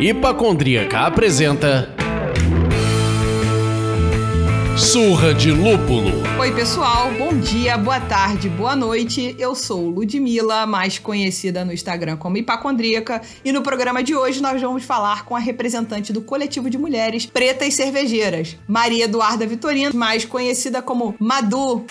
[0.00, 1.94] Hipacondríaca apresenta
[4.78, 6.12] Surra de Lúpulo.
[6.40, 9.36] Oi, pessoal, bom dia, boa tarde, boa noite.
[9.38, 14.62] Eu sou Ludmilla, mais conhecida no Instagram como Hipacondríaca, e no programa de hoje nós
[14.62, 20.24] vamos falar com a representante do coletivo de mulheres pretas cervejeiras, Maria Eduarda Vitorino, mais
[20.24, 21.84] conhecida como Madu.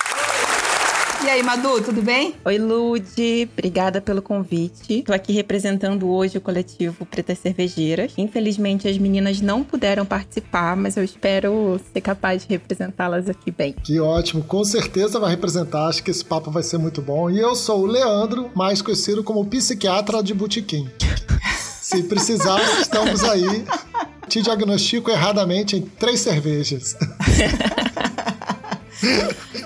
[1.23, 2.35] E aí, Madu, tudo bem?
[2.45, 3.49] Oi, Lude.
[3.51, 5.03] Obrigada pelo convite.
[5.03, 8.13] Tô aqui representando hoje o coletivo Pretas Cervejeiras.
[8.17, 13.73] Infelizmente, as meninas não puderam participar, mas eu espero ser capaz de representá-las aqui bem.
[13.83, 14.43] Que ótimo.
[14.43, 15.87] Com certeza vai representar.
[15.87, 17.29] Acho que esse papo vai ser muito bom.
[17.29, 20.87] E eu sou o Leandro, mais conhecido como psiquiatra de botequim.
[21.81, 23.65] Se precisar, estamos aí.
[24.27, 26.95] Te diagnostico erradamente em três cervejas.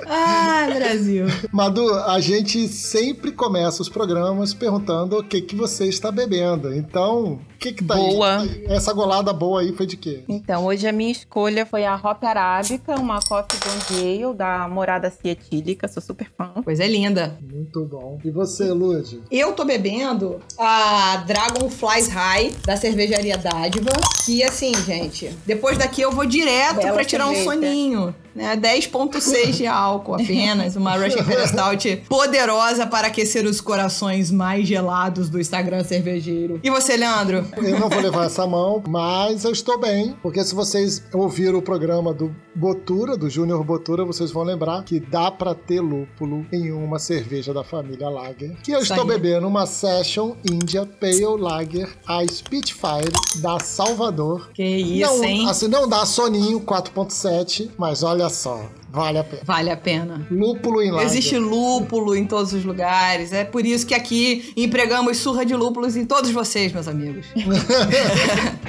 [0.08, 1.26] Ah, Brasil.
[1.52, 6.74] Madu, a gente sempre começa os programas perguntando o que, que você está bebendo.
[6.74, 8.40] Então, que que tá Boa.
[8.40, 8.66] aí?
[8.68, 10.24] Essa golada boa aí foi de quê?
[10.28, 15.12] Então, hoje a minha escolha foi a Hop Arábica, uma Coffee Blonde Ale da Morada
[15.12, 15.88] Cietílica.
[15.88, 16.50] Sou super fã.
[16.64, 17.38] Coisa linda.
[17.40, 18.20] Muito bom.
[18.26, 19.22] E você, Lud?
[19.30, 23.92] Eu tô bebendo a Dragonflies High da cervejaria Dádiva.
[24.26, 28.16] Que assim, gente, depois daqui eu vou direto Bela pra tirar um soninho.
[28.34, 28.56] Né?
[28.56, 30.76] 10,6 de álcool apenas.
[30.78, 36.60] Uma Russian Imperial Stout poderosa para aquecer os corações mais gelados do Instagram cervejeiro.
[36.64, 37.46] E você, Leandro?
[37.58, 41.62] Eu não vou levar essa mão, mas eu estou bem, porque se vocês ouviram o
[41.62, 46.72] programa do Botura, do Júnior Botura, vocês vão lembrar que dá pra ter lúpulo em
[46.72, 48.56] uma cerveja da família Lager.
[48.62, 49.18] Que eu Isso estou aí.
[49.18, 54.50] bebendo uma Session India Pale Lager, a Spitfire da Salvador.
[54.54, 55.50] Que isso, não, hein?
[55.50, 58.62] assim, não dá soninho 4.7, mas olha só,
[58.92, 59.42] vale a pena.
[59.46, 60.28] Vale a pena.
[60.30, 61.08] Lúpulo em Lager.
[61.08, 63.32] Existe lúpulo em todos os lugares.
[63.34, 67.26] É por isso que aqui empregamos surra de lúpulos em todos vocês, meus amigos.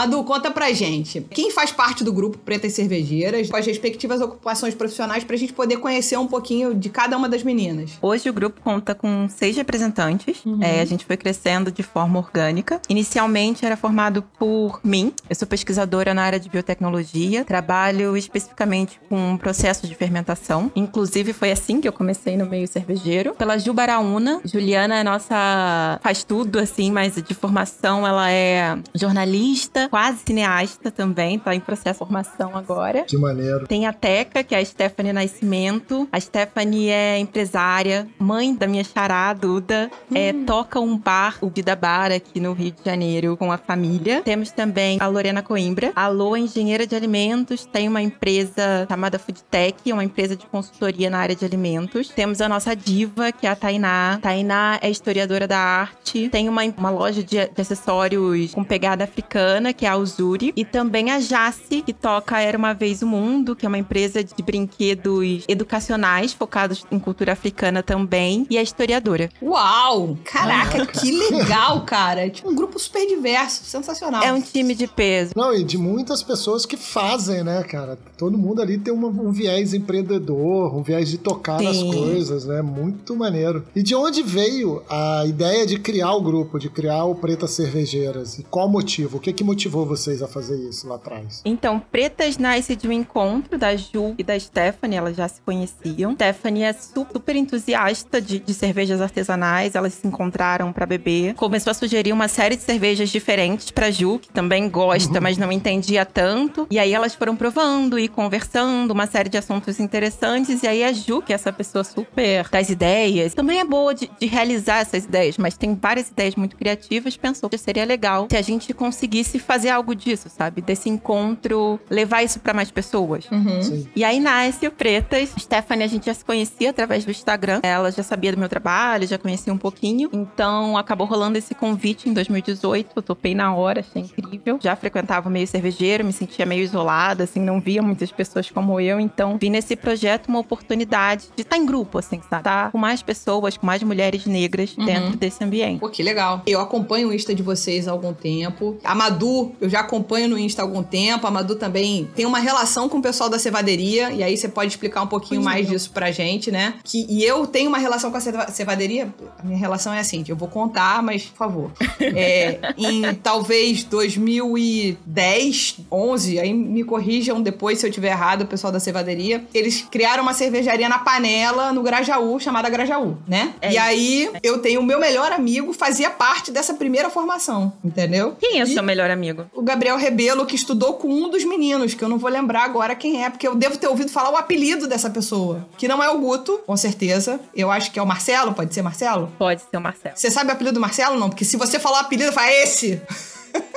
[0.00, 1.20] Madu, conta pra gente.
[1.30, 5.76] Quem faz parte do grupo Pretas Cervejeiras, com as respectivas ocupações profissionais, pra gente poder
[5.76, 7.98] conhecer um pouquinho de cada uma das meninas?
[8.00, 10.42] Hoje o grupo conta com seis representantes.
[10.62, 12.80] É, a gente foi crescendo de forma orgânica.
[12.88, 15.12] Inicialmente era formado por mim.
[15.28, 17.44] Eu sou pesquisadora na área de biotecnologia.
[17.44, 20.72] Trabalho especificamente com processos de fermentação.
[20.74, 23.34] Inclusive foi assim que eu comecei no meio cervejeiro.
[23.34, 24.40] Pela Ju Baraúna.
[24.46, 26.00] Juliana é nossa...
[26.02, 31.38] faz tudo assim, mas de formação ela é jornalista, quase cineasta também.
[31.38, 33.02] Tá em processo de formação agora.
[33.02, 33.66] Que maneiro.
[33.66, 36.08] Tem a Teca, que é a Stephanie Nascimento.
[36.12, 39.90] A Stephanie é empresária, mãe da minha xará, Duda.
[40.14, 44.22] É, toca um bar, o Vida Bar, aqui no Rio de Janeiro, com a família.
[44.22, 45.92] Temos também a Lorena Coimbra.
[45.94, 51.10] A Lô é engenheira de alimentos, tem uma empresa chamada Foodtech, uma empresa de consultoria
[51.10, 52.08] na área de alimentos.
[52.08, 54.18] Temos a nossa diva, que é a Tainá.
[54.22, 56.28] Tainá é historiadora da arte.
[56.28, 60.52] Tem uma, uma loja de, de acessórios com pegada africana, que é a Uzuri.
[60.54, 64.22] E também a Jace, que toca Era Uma Vez o Mundo, que é uma empresa
[64.22, 68.46] de brinquedos educacionais focados em cultura africana também.
[68.50, 69.30] E é historiadora.
[69.42, 70.18] Uau!
[70.22, 72.28] Caraca, que legal, cara.
[72.28, 74.22] Tipo um grupo super diverso, sensacional.
[74.22, 75.32] É um time de peso.
[75.34, 77.98] Não, e de muitas pessoas que fazem, né, cara?
[78.18, 81.90] Todo mundo ali tem uma- um viés empreendedor, um viés de tocar nas Sim.
[81.90, 82.60] coisas, né?
[82.60, 83.64] Muito maneiro.
[83.74, 88.38] E de onde veio a ideia de criar o grupo, de criar o Pretas Cervejeiras?
[88.38, 89.16] E qual o motivo?
[89.16, 91.40] O que que motivou vocês a fazer isso lá atrás?
[91.44, 96.12] Então, Pretas nasce de um encontro da Ju e da Stephanie, elas já se conheciam.
[96.14, 101.34] Stephanie é su- super entusiasta de, de cervejas artesanais, elas se encontraram pra beber.
[101.34, 105.50] Começou a sugerir uma série de cervejas diferentes pra Ju, que também gosta, mas não
[105.52, 106.66] entendia tanto.
[106.70, 110.62] E aí elas foram provando e conversando, uma série de assuntos interessantes.
[110.62, 114.10] E aí a Ju, que é essa pessoa super das ideias, também é boa de,
[114.18, 118.36] de realizar essas ideias, mas tem várias ideias muito criativas, pensou que seria legal se
[118.36, 120.60] a gente conseguisse fazer algo disso, sabe?
[120.62, 123.26] Desse encontro, levar isso pra mais pessoas.
[123.30, 123.62] Uhum.
[123.62, 123.88] Sim.
[123.94, 125.32] E aí nasce o Pretas.
[125.38, 127.60] Stephanie, a gente já se conhecia através do Instagram.
[127.62, 130.08] Ela já sabia do meu trabalho, já conhecia um pouquinho.
[130.12, 132.90] Então acabou rolando esse convite em 2018.
[132.96, 134.58] Eu topei na hora, achei incrível.
[134.62, 138.80] Já frequentava o meio cervejeiro, me sentia meio isolada, assim, não via muitas pessoas como
[138.80, 138.98] eu.
[139.00, 142.40] Então vi nesse projeto uma oportunidade de estar em grupo, assim, sabe?
[142.40, 144.84] Estar com mais pessoas, com mais mulheres negras Uhum.
[144.84, 145.80] dentro desse ambiente.
[145.80, 146.42] Pô, que legal.
[146.46, 148.78] Eu acompanho o Insta de vocês há algum tempo.
[148.84, 151.26] A Madu Madu, eu já acompanho no Insta há algum tempo.
[151.26, 154.70] A Madu também tem uma relação com o pessoal da cevaderia, e aí você pode
[154.70, 156.74] explicar um pouquinho mais disso pra gente, né?
[156.84, 159.12] Que, e eu tenho uma relação com a ceva- cevaderia.
[159.38, 161.70] A minha relação é assim, eu vou contar, mas por favor.
[162.00, 168.72] É, em talvez 2010, 11, aí me corrijam depois se eu tiver errado, o pessoal
[168.72, 169.44] da cevaderia.
[169.54, 173.54] Eles criaram uma cervejaria na panela no Grajaú, chamada Grajaú, né?
[173.60, 173.80] É e isso.
[173.80, 178.36] aí eu tenho o meu melhor amigo, fazia parte dessa primeira formação, entendeu?
[178.38, 179.39] Quem é o E- seu melhor amigo?
[179.54, 182.94] O Gabriel Rebelo, que estudou com um dos meninos, que eu não vou lembrar agora
[182.94, 185.66] quem é, porque eu devo ter ouvido falar o apelido dessa pessoa.
[185.76, 187.40] Que não é o Guto, com certeza.
[187.54, 189.32] Eu acho que é o Marcelo, pode ser Marcelo?
[189.38, 190.16] Pode ser o Marcelo.
[190.16, 191.18] Você sabe o apelido do Marcelo?
[191.18, 193.00] Não, porque se você falar o apelido, fala esse!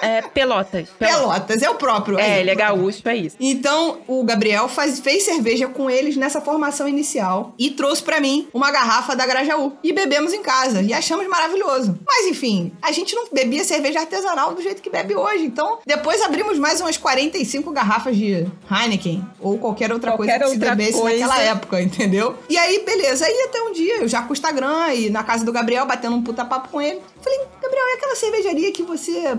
[0.00, 0.88] É Pelotas.
[0.98, 2.18] Pelotas, é o próprio.
[2.18, 2.40] É, aí.
[2.40, 3.36] ele é gaúcho, é isso.
[3.40, 8.46] Então, o Gabriel faz- fez cerveja com eles nessa formação inicial e trouxe pra mim
[8.54, 9.72] uma garrafa da Grajaú.
[9.82, 11.98] E bebemos em casa e achamos maravilhoso.
[12.06, 15.44] Mas enfim, a gente não bebia cerveja artesanal do jeito que bebe hoje.
[15.44, 20.50] Então, depois abrimos mais umas 45 garrafas de Heineken ou qualquer outra Qualquer coisa que
[20.50, 21.26] se outra bebesse coisa.
[21.26, 22.36] naquela época, entendeu?
[22.48, 23.26] E aí, beleza.
[23.26, 26.14] Aí até um dia, eu já com o Instagram e na casa do Gabriel, batendo
[26.14, 27.00] um puta papo com ele.
[27.20, 29.36] Falei, Gabriel, é aquela cervejaria que você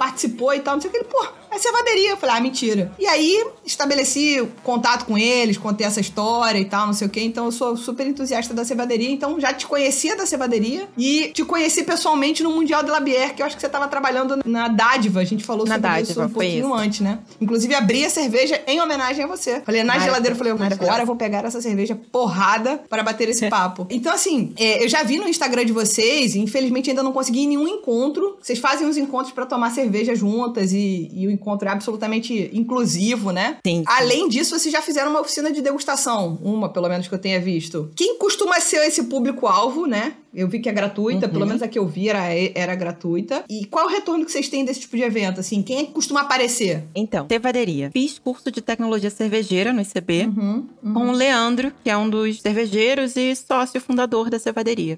[0.00, 0.98] participou e tal, não sei o que.
[1.00, 2.10] Ele, pô, é cevaderia.
[2.10, 2.90] Eu falei, ah, mentira.
[2.98, 7.20] E aí, estabeleci contato com eles, contei essa história e tal, não sei o que.
[7.20, 9.10] Então, eu sou super entusiasta da cevaderia.
[9.10, 13.42] Então, já te conhecia da cevaderia e te conheci pessoalmente no Mundial de Labier, que
[13.42, 15.20] eu acho que você tava trabalhando na Dádiva.
[15.20, 16.74] A gente falou Na sobre Dádiva, isso um pouquinho isso.
[16.74, 17.18] antes, né?
[17.38, 19.60] Inclusive, abri a cerveja em homenagem a você.
[19.60, 20.12] Falei, na Maravilha.
[20.12, 23.86] geladeira, falei, agora eu vou pegar essa cerveja porrada para bater esse papo.
[23.90, 27.46] Então, assim, é, eu já vi no Instagram de vocês, e infelizmente ainda não consegui
[27.46, 28.38] nenhum encontro.
[28.40, 33.30] Vocês fazem uns encontros para tomar cerveja juntas e, e o encontro é absolutamente inclusivo,
[33.30, 33.58] né?
[33.64, 33.82] Sim.
[33.86, 37.40] Além disso, vocês já fizeram uma oficina de degustação, uma pelo menos que eu tenha
[37.40, 37.90] visto.
[37.96, 40.14] Quem costuma ser esse público-alvo, né?
[40.34, 41.32] Eu vi que é gratuita, Uhum.
[41.32, 42.22] pelo menos a que eu vi era,
[42.54, 43.44] era gratuita.
[43.48, 45.40] E qual o retorno que vocês têm desse tipo de evento?
[45.40, 46.84] Assim, quem é que costuma aparecer?
[46.94, 47.90] Então, cevaderia.
[47.92, 50.66] Fiz curso de tecnologia cervejeira no ICB Uhum.
[50.94, 54.96] com o Leandro, que é um dos cervejeiros e sócio fundador da cevaderia.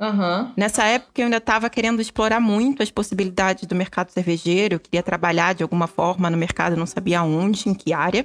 [0.56, 5.02] Nessa época eu ainda estava querendo explorar muito as possibilidades do mercado cervejeiro, eu queria
[5.02, 8.24] trabalhar de alguma forma no mercado, não sabia onde, em que área.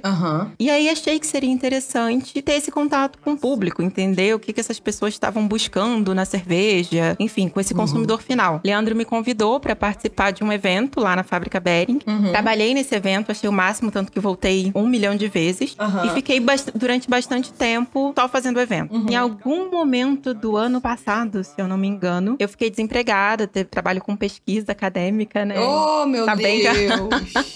[0.58, 4.52] E aí achei que seria interessante ter esse contato com o público, entender o que,
[4.52, 8.60] que essas pessoas estavam buscando na cerveja, enfim, com esse consumidor final.
[8.64, 11.98] Leandro me convidou para participar de um evento lá na fábrica Bering.
[12.06, 12.30] Uhum.
[12.30, 15.74] Trabalhei nesse evento, achei o máximo, tanto que voltei um milhão de vezes.
[15.78, 16.06] Aham.
[16.06, 18.94] E fiquei bast- durante bastante tempo só fazendo o evento.
[18.94, 19.06] Uhum.
[19.10, 23.68] Em algum momento do ano passado, se eu não me engano, eu fiquei desempregada, teve
[23.68, 25.58] trabalho com pesquisa acadêmica, né?
[25.60, 26.62] Oh, meu Tá bem.
[26.62, 27.08] Deus!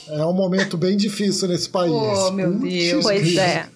[0.13, 1.93] É um momento bem difícil nesse país.
[1.93, 3.03] Oh, meu Putz, Deus.
[3.05, 3.67] Pois é.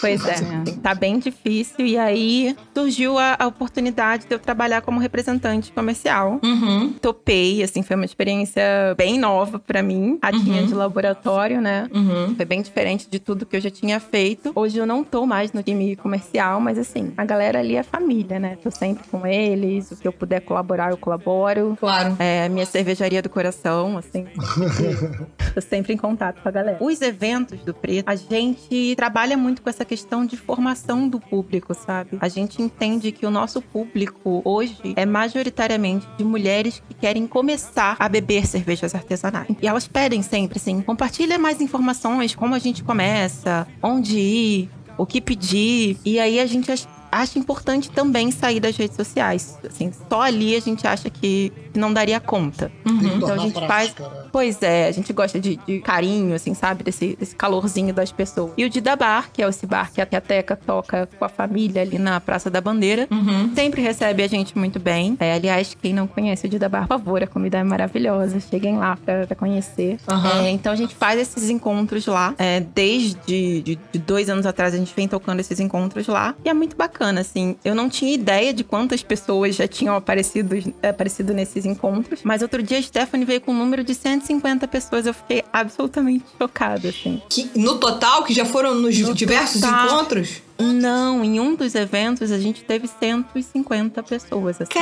[0.00, 0.34] Pois é,
[0.82, 1.86] tá bem difícil.
[1.86, 6.38] E aí surgiu a, a oportunidade de eu trabalhar como representante comercial.
[6.42, 6.92] Uhum.
[7.00, 8.62] Topei, assim, foi uma experiência
[8.96, 10.18] bem nova pra mim.
[10.20, 10.66] A tinha Uhum.
[10.66, 11.88] de laboratório, né?
[11.92, 12.34] Uhum.
[12.36, 14.52] Foi bem diferente de tudo que eu já tinha feito.
[14.54, 18.38] Hoje eu não tô mais no time comercial, mas assim, a galera ali é família,
[18.38, 18.58] né?
[18.62, 21.76] Tô sempre com eles, o que eu puder colaborar, eu colaboro.
[21.80, 22.16] Claro.
[22.18, 24.26] É minha cervejaria do coração, assim.
[25.54, 26.76] Tô sempre em contato com a galera.
[26.80, 31.72] Os eventos do Preto, a gente trabalha muito com essa questão de formação do público,
[31.74, 32.18] sabe?
[32.20, 37.96] A gente entende que o nosso público hoje é majoritariamente de mulheres que querem começar
[37.98, 39.48] a beber cervejas artesanais.
[39.62, 45.06] E elas pedem sempre, assim, compartilha mais informações, como a gente começa, onde ir, o
[45.06, 45.96] que pedir.
[46.04, 49.58] E aí a gente ach- acha importante também sair das redes sociais.
[49.66, 52.70] Assim, só ali a gente acha que não daria conta.
[52.86, 53.16] Uhum.
[53.16, 53.94] Então a gente faz.
[53.94, 54.06] né?
[54.32, 56.82] Pois é, a gente gosta de, de carinho, assim, sabe?
[56.84, 58.52] Desse, desse calorzinho das pessoas.
[58.56, 61.24] E o Dida Bar, que é esse bar que a que a Teca toca com
[61.24, 63.06] a família ali na Praça da Bandeira.
[63.10, 63.52] Uhum.
[63.54, 65.16] Sempre recebe a gente muito bem.
[65.20, 68.38] É, aliás, quem não conhece o Dida Bar, por favor, a comida é maravilhosa.
[68.40, 69.98] Cheguem lá pra, pra conhecer.
[70.08, 70.44] Aham.
[70.44, 72.34] É, então a gente faz esses encontros lá.
[72.38, 76.34] É, desde de, de dois anos atrás a gente vem tocando esses encontros lá.
[76.44, 77.56] E é muito bacana, assim.
[77.64, 82.20] Eu não tinha ideia de quantas pessoas já tinham aparecido, aparecido nesses encontros.
[82.24, 85.06] Mas outro dia a Stephanie veio com um número de 150 pessoas.
[85.06, 87.20] Eu fiquei absolutamente chocada, assim.
[87.28, 89.86] Que, no total, que já foram nos No diversos total.
[89.86, 90.42] encontros?
[90.58, 94.78] Não, em um dos eventos a gente teve 150 pessoas, assim.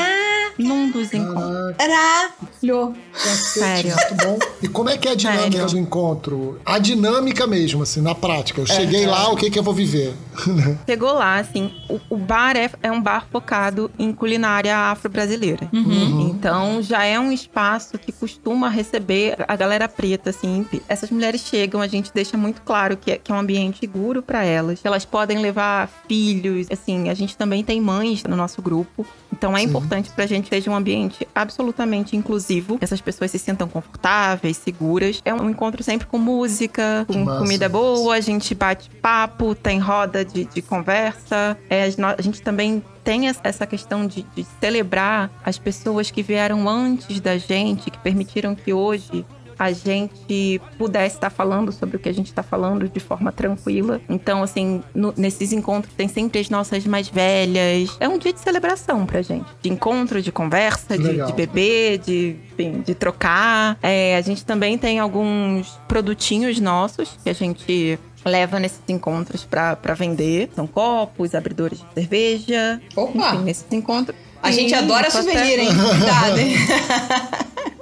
[0.59, 1.77] Num dos encontros.
[1.77, 2.95] Caralho!
[3.13, 3.95] Sério.
[3.95, 4.39] Muito bom.
[4.63, 5.71] E como é que é a dinâmica Sério.
[5.71, 6.61] do encontro?
[6.65, 8.61] A dinâmica mesmo, assim, na prática.
[8.61, 10.15] Eu cheguei lá, o que, que eu vou viver?
[10.87, 15.69] Chegou lá, assim, o, o bar é, é um bar focado em culinária afro-brasileira.
[15.73, 20.67] Então já é um espaço que costuma receber a galera preta, assim.
[20.89, 24.23] Essas mulheres chegam, a gente deixa muito claro que é, que é um ambiente seguro
[24.23, 24.81] para elas.
[24.85, 25.64] Elas podem levar
[26.07, 27.09] filhos, assim.
[27.09, 29.07] A gente também tem mães no nosso grupo.
[29.33, 29.67] Então é Sim.
[29.67, 34.57] importante pra gente que seja um ambiente absolutamente inclusivo, que essas pessoas se sintam confortáveis,
[34.57, 35.21] seguras.
[35.25, 37.39] É um encontro sempre com música, com Massa.
[37.41, 41.59] comida boa, a gente bate papo, tem roda de, de conversa.
[41.69, 47.21] É, a gente também tem essa questão de, de celebrar as pessoas que vieram antes
[47.21, 49.27] da gente, que permitiram que hoje
[49.59, 54.01] a gente pudesse estar falando sobre o que a gente está falando de forma tranquila.
[54.09, 57.97] Então, assim, no, nesses encontros tem sempre as nossas mais velhas.
[58.01, 59.47] É um dia de celebração pra gente.
[59.63, 63.79] De encontro, de conversa, de, de, beber, de, enfim, de trocar.
[63.83, 69.95] É, a gente também tem alguns produtinhos nossos que a gente leva nesses encontros para
[69.95, 70.51] vender.
[70.55, 72.81] São copos, abridores de cerveja.
[72.97, 73.35] Opa!
[73.35, 74.17] Enfim, nesses encontros.
[74.43, 75.69] A gente adora souvenir, hein?
[75.69, 76.55] Cuidado, hein?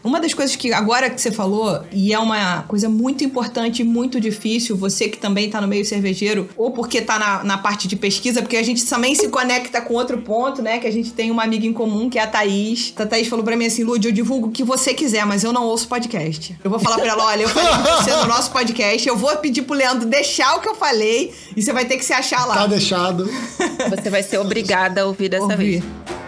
[0.04, 3.84] Uma das coisas que agora que você falou, e é uma coisa muito importante e
[3.84, 7.86] muito difícil, você que também tá no meio cervejeiro, ou porque tá na, na parte
[7.86, 10.78] de pesquisa, porque a gente também se conecta com outro ponto, né?
[10.78, 12.92] Que a gente tem uma amiga em comum, que é a Thaís.
[12.96, 15.52] A Thaís falou pra mim assim, Lud, eu divulgo o que você quiser, mas eu
[15.52, 16.56] não ouço podcast.
[16.62, 19.36] Eu vou falar pra ela, olha, eu falei com você no nosso podcast, eu vou
[19.36, 22.46] pedir pro Leandro deixar o que eu falei, e você vai ter que se achar
[22.46, 22.54] lá.
[22.54, 23.28] Tá deixado.
[23.90, 25.80] Você vai ser obrigada a ouvir dessa ouvir.
[25.80, 26.21] vez.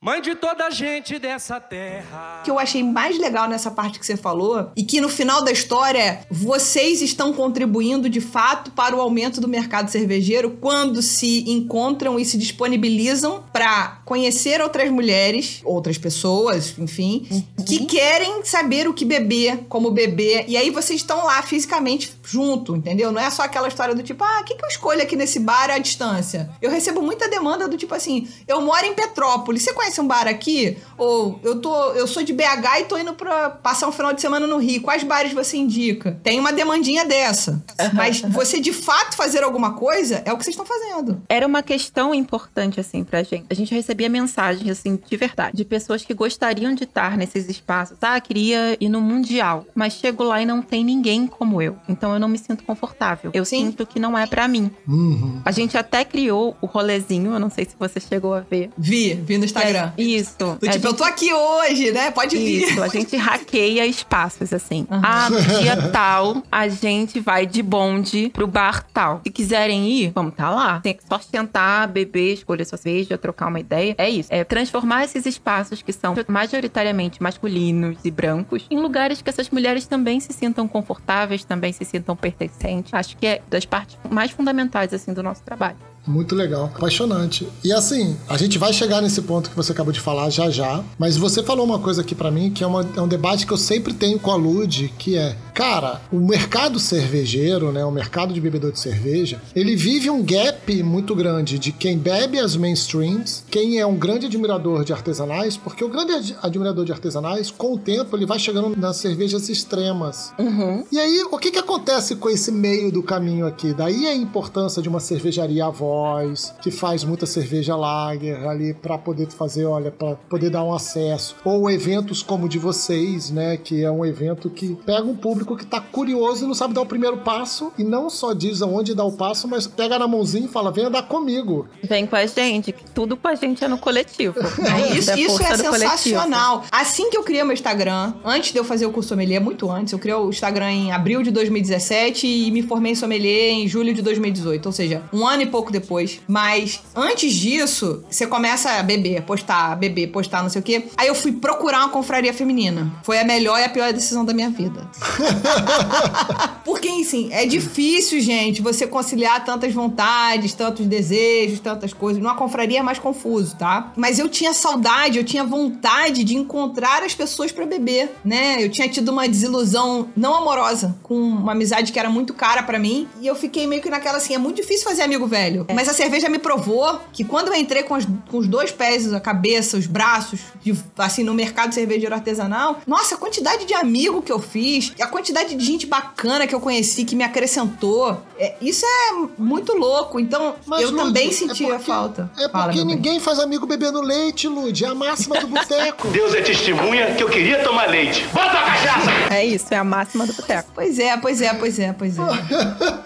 [0.00, 2.38] Mãe de toda a gente dessa terra.
[2.40, 5.42] O que eu achei mais legal nessa parte que você falou, e que no final
[5.42, 11.50] da história, vocês estão contribuindo de fato para o aumento do mercado cervejeiro quando se
[11.50, 17.64] encontram e se disponibilizam para conhecer outras mulheres, outras pessoas, enfim, uhum.
[17.64, 20.44] que querem saber o que beber, como beber.
[20.46, 23.10] E aí vocês estão lá fisicamente junto, entendeu?
[23.10, 25.40] Não é só aquela história do tipo, ah, o que, que eu escolho aqui nesse
[25.40, 26.50] bar à distância?
[26.60, 30.28] Eu recebo muita demanda do tipo assim, eu moro em Petrópolis, você conhece um bar
[30.28, 30.76] aqui?
[30.98, 34.20] Ou eu tô, eu sou de BH e tô indo pra passar um final de
[34.20, 34.82] semana no Rio.
[34.82, 36.18] Quais bares você indica?
[36.22, 37.62] Tem uma demandinha dessa.
[37.94, 41.22] Mas você de fato fazer alguma coisa é o que vocês estão fazendo.
[41.28, 43.46] Era uma questão importante, assim, pra gente.
[43.48, 47.96] A gente recebia mensagens, assim, de verdade, de pessoas que gostariam de estar nesses espaços.
[48.02, 51.76] Ah, queria ir no Mundial, mas chego lá e não tem ninguém como eu.
[51.88, 53.30] Então eu não me sinto confortável.
[53.32, 53.66] Eu Sim.
[53.66, 54.70] sinto que não é para mim.
[54.86, 55.40] Uhum.
[55.44, 58.70] A gente até criou o rolezinho, eu não sei se você chegou a ver.
[58.76, 59.92] Vi, vi no Instagram.
[59.96, 60.36] Isso.
[60.38, 60.84] Do tipo, gente...
[60.84, 62.10] eu tô aqui hoje, né?
[62.10, 62.64] Pode vir.
[62.64, 64.86] Isso, a gente hackeia espaços, assim.
[64.90, 65.00] Uhum.
[65.02, 69.20] Ah, no dia tal, a gente vai de bonde pro bar tal.
[69.24, 70.80] Se quiserem ir, vamos tá lá.
[70.80, 73.94] Tem que só sentar, beber, escolher sua cerveja, trocar uma ideia.
[73.96, 74.28] É isso.
[74.32, 79.86] É transformar esses espaços que são majoritariamente masculinos e brancos em lugares que essas mulheres
[79.86, 82.92] também se sintam confortáveis, também se sintam pertencentes.
[82.94, 85.76] Acho que é das partes mais fundamentais, assim, do nosso trabalho.
[86.08, 87.46] Muito legal, apaixonante.
[87.62, 90.82] E assim, a gente vai chegar nesse ponto que você acabou de falar já já,
[90.98, 93.52] mas você falou uma coisa aqui para mim que é, uma, é, um debate que
[93.52, 98.32] eu sempre tenho com a Lud, que é, cara, o mercado cervejeiro, né, o mercado
[98.32, 103.42] de bebedor de cerveja, ele vive um gap muito grande de quem bebe as mainstreams,
[103.50, 107.78] quem é um grande admirador de artesanais, porque o grande admirador de artesanais, com o
[107.78, 110.32] tempo, ele vai chegando nas cervejas extremas.
[110.38, 110.84] Uhum.
[110.92, 113.74] E aí, o que que acontece com esse meio do caminho aqui?
[113.74, 116.20] Daí a importância de uma cervejaria avó
[116.62, 121.34] que faz muita cerveja lager ali para poder fazer, olha, para poder dar um acesso.
[121.44, 125.47] Ou eventos como o de vocês, né, que é um evento que pega um público
[125.56, 128.94] que tá curioso e não sabe dar o primeiro passo e não só diz aonde
[128.94, 131.68] dar o passo, mas pega na mãozinha e fala: "Vem andar comigo".
[131.82, 134.34] Vem com a gente, que tudo com a gente é no coletivo.
[134.68, 136.58] É isso, é isso é sensacional.
[136.58, 136.80] Coletivo.
[136.80, 139.92] Assim que eu criei meu Instagram, antes de eu fazer o curso sommelier, muito antes,
[139.92, 143.94] eu criei o Instagram em abril de 2017 e me formei em sommelier em julho
[143.94, 146.20] de 2018, ou seja, um ano e pouco depois depois.
[146.28, 150.84] Mas antes disso, você começa a beber, postar, beber, postar, não sei o quê.
[150.96, 152.92] Aí eu fui procurar uma confraria feminina.
[153.02, 154.86] Foi a melhor e a pior decisão da minha vida.
[156.64, 162.22] Porque, assim, é difícil, gente, você conciliar tantas vontades, tantos desejos, tantas coisas.
[162.22, 163.92] Numa confraria é mais confuso, tá?
[163.96, 168.62] Mas eu tinha saudade, eu tinha vontade de encontrar as pessoas para beber, né?
[168.62, 172.78] Eu tinha tido uma desilusão não amorosa com uma amizade que era muito cara para
[172.78, 173.08] mim.
[173.20, 175.64] E eu fiquei meio que naquela assim, é muito difícil fazer amigo velho.
[175.68, 175.74] É.
[175.74, 179.12] Mas a cerveja me provou que quando eu entrei com, as, com os dois pés,
[179.12, 184.22] a cabeça, os braços, de, assim, no mercado cervejeiro artesanal, nossa, a quantidade de amigo
[184.22, 188.54] que eu fiz, a quantidade de gente bacana que eu conheci, que me acrescentou, é,
[188.60, 190.20] isso é muito louco.
[190.20, 192.30] Então, Mas, eu Lud, também senti é porque, a falta.
[192.38, 194.84] É porque Fala, ninguém faz amigo bebendo leite, Lud.
[194.84, 196.06] É a máxima do boteco.
[196.08, 198.24] Deus é testemunha que eu queria tomar leite.
[198.32, 199.10] Bota a cachaça!
[199.30, 200.70] É isso, é a máxima do boteco.
[200.72, 202.22] Pois é, pois é, pois é, pois é.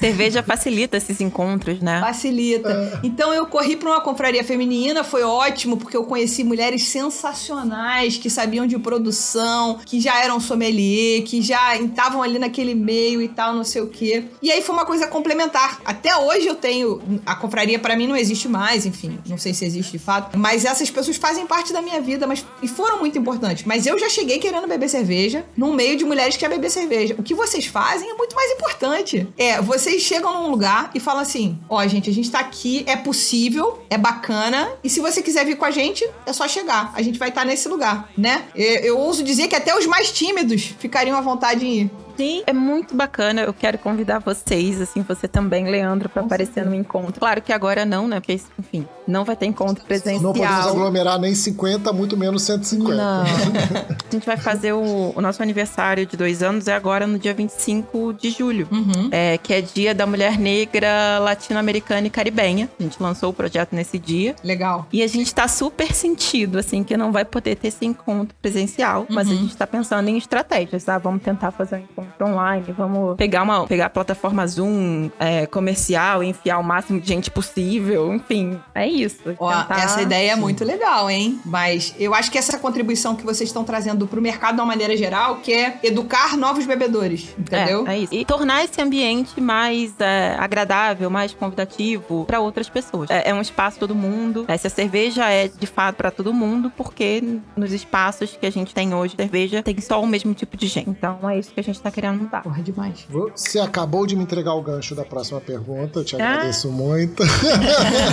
[0.00, 2.00] Cerveja facilita esses encontros, né?
[2.00, 3.00] Facilita.
[3.02, 8.30] Então eu corri para uma confraria feminina, foi ótimo, porque eu conheci mulheres sensacionais que
[8.30, 13.54] sabiam de produção, que já eram sommelier, que já estavam ali naquele meio e tal,
[13.54, 14.24] não sei o quê.
[14.42, 15.80] E aí foi uma coisa complementar.
[15.84, 17.00] Até hoje eu tenho.
[17.26, 20.38] A confraria para mim não existe mais, enfim, não sei se existe de fato.
[20.38, 23.64] Mas essas pessoas fazem parte da minha vida, mas e foram muito importantes.
[23.64, 27.14] Mas eu já cheguei querendo beber cerveja num meio de mulheres que quer beber cerveja.
[27.18, 29.26] O que vocês fazem é muito mais importante.
[29.36, 32.84] É, vocês chegam num lugar e falam assim: ó, oh, gente, a gente tá aqui,
[32.86, 36.92] é possível, é bacana, e se você quiser vir com a gente, é só chegar.
[36.94, 38.44] A gente vai estar tá nesse lugar, né?
[38.54, 41.90] Eu, eu ouso dizer que até os mais tímidos ficariam à vontade em ir.
[42.18, 43.42] Sim, é muito bacana.
[43.42, 47.20] Eu quero convidar vocês, assim, você também, Leandro, para aparecer no encontro.
[47.20, 48.20] Claro que agora não, né?
[48.20, 50.22] Porque, enfim, não vai ter encontro presencial.
[50.22, 52.94] Não podemos aglomerar nem 50, muito menos 150.
[52.94, 53.22] Não.
[53.24, 57.32] a gente vai fazer o, o, nosso aniversário de dois anos, é agora no dia
[57.32, 59.08] 25 de julho, uhum.
[59.10, 62.68] é, que é dia da mulher negra latino-americana e caribenha.
[62.78, 64.36] A gente lançou o projeto nesse dia.
[64.44, 64.86] Legal.
[64.92, 69.00] E a gente tá super sentido, assim, que não vai poder ter esse encontro presencial,
[69.00, 69.06] uhum.
[69.10, 69.38] mas a uhum.
[69.38, 70.98] gente tá pensando em estratégias, tá?
[70.98, 76.22] Vamos tentar fazer um encontro online, vamos pegar uma pegar a plataforma Zoom é, comercial,
[76.22, 78.97] enfiar o máximo de gente possível, enfim, é isso.
[79.38, 81.40] Ó, essa ideia é muito legal, hein?
[81.44, 84.96] Mas eu acho que essa contribuição que vocês estão trazendo pro mercado de uma maneira
[84.96, 87.86] geral, que é educar novos bebedores, entendeu?
[87.86, 88.14] É, é isso.
[88.14, 93.10] E tornar esse ambiente mais é, agradável, mais convidativo para outras pessoas.
[93.10, 94.44] É, é, um espaço todo mundo.
[94.48, 97.22] Essa cerveja é de fato para todo mundo, porque
[97.56, 100.90] nos espaços que a gente tem hoje, cerveja tem só o mesmo tipo de gente.
[100.90, 102.42] Então é isso que a gente tá querendo mudar.
[102.42, 103.06] Porra, demais.
[103.08, 106.32] Você acabou de me entregar o gancho da próxima pergunta, eu te ah.
[106.32, 107.22] agradeço muito.